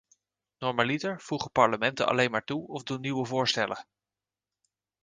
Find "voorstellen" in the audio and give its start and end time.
3.25-3.85